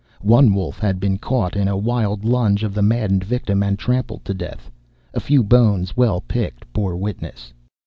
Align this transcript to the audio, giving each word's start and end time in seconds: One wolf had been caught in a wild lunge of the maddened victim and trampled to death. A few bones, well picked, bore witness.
One 0.25 0.55
wolf 0.55 0.79
had 0.79 0.99
been 0.99 1.19
caught 1.19 1.55
in 1.55 1.67
a 1.67 1.77
wild 1.77 2.25
lunge 2.25 2.63
of 2.63 2.73
the 2.73 2.81
maddened 2.81 3.23
victim 3.23 3.61
and 3.61 3.77
trampled 3.77 4.25
to 4.25 4.33
death. 4.33 4.71
A 5.13 5.19
few 5.19 5.43
bones, 5.43 5.95
well 5.95 6.21
picked, 6.21 6.65
bore 6.73 6.97
witness. 6.97 7.53